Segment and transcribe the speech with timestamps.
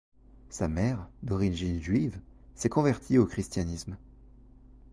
[0.49, 2.19] Sa mère, d'origine juive,
[2.55, 3.97] s'est convertie au christianisme.